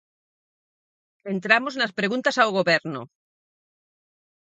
[1.33, 3.01] Entramos nas preguntas ao Goberno.